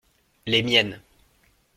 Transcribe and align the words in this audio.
Les 0.47 0.63
miennes. 0.63 0.99